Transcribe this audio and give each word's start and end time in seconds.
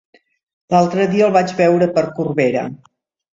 L'altre 0.73 1.05
dia 1.11 1.27
el 1.27 1.35
vaig 1.35 1.53
veure 1.59 1.89
per 1.99 2.05
Corbera. 2.17 2.65